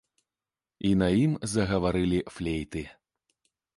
[0.89, 2.83] І на ім загаварылі флейты.